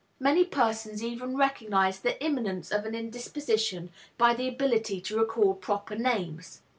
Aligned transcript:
Many 0.19 0.45
persons 0.45 1.03
even 1.03 1.37
recognize 1.37 1.99
the 1.99 2.19
imminence 2.25 2.71
of 2.71 2.87
an 2.87 2.95
indisposition 2.95 3.91
by 4.17 4.33
the 4.33 4.47
inability 4.47 4.99
to 5.01 5.19
recall 5.19 5.53
proper 5.53 5.95
names. 5.95 6.61